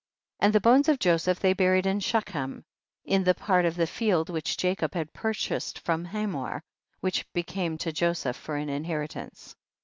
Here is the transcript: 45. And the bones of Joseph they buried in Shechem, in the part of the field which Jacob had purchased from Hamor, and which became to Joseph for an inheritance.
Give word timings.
45. 0.39 0.45
And 0.47 0.55
the 0.55 0.61
bones 0.61 0.89
of 0.89 0.97
Joseph 0.97 1.39
they 1.41 1.53
buried 1.53 1.85
in 1.85 1.99
Shechem, 1.99 2.63
in 3.05 3.23
the 3.23 3.35
part 3.35 3.65
of 3.65 3.75
the 3.75 3.85
field 3.85 4.31
which 4.31 4.57
Jacob 4.57 4.95
had 4.95 5.13
purchased 5.13 5.77
from 5.77 6.05
Hamor, 6.05 6.53
and 6.53 6.61
which 7.01 7.31
became 7.33 7.77
to 7.77 7.91
Joseph 7.93 8.35
for 8.35 8.55
an 8.55 8.67
inheritance. 8.69 9.55